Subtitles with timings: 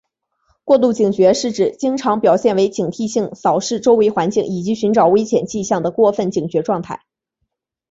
[0.63, 7.01] 过度警觉是指经常表现为警惕地扫视周围环境以寻找危险迹象的过分警觉状态。